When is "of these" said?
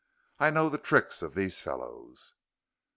1.21-1.61